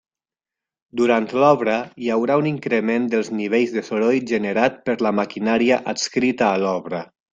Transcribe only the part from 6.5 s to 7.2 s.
a l'obra.